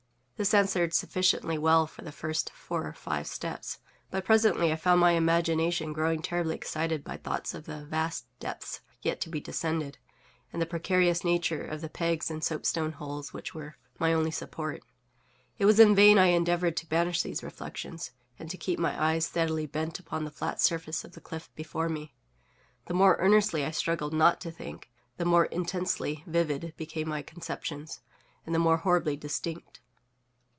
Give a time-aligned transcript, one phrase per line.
[0.41, 3.77] This answered sufficiently well for the first four or five steps;
[4.09, 8.81] but presently I found my imagination growing terribly excited by thoughts of the vast depths
[9.03, 9.99] yet to be descended,
[10.51, 14.81] and the precarious nature of the pegs and soapstone holes which were my only support.
[15.59, 18.09] It was in vain I endeavored to banish these reflections,
[18.39, 21.87] and to keep my eyes steadily bent upon the flat surface of the cliff before
[21.87, 22.15] me.
[22.87, 28.01] The more earnestly I struggled _not to think,_the more intensely vivid became my conceptions,
[28.43, 29.81] and the more horribly distinct.